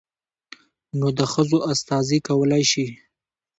نود 0.99 1.17
ښځو 1.31 1.57
استازي 1.71 2.17
کولى 2.27 2.61
شي. 2.71 2.87